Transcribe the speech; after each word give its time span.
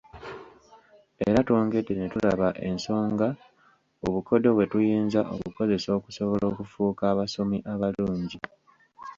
Era 1.25 1.39
twongedde 1.47 1.93
ne 1.97 2.07
tulaba 2.13 2.47
ensonga 2.67 3.27
obukodyo 4.05 4.49
bwe 4.53 4.65
tuyinza 4.71 5.21
okukozesa 5.35 5.89
okusobola 5.99 6.43
okufuuka 6.51 7.03
abasomi 7.13 7.57
abalungi. 7.73 8.37